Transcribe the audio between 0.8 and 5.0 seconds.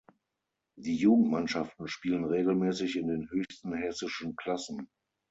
Jugendmannschaften spielen regelmäßig in den höchsten hessischen Klassen.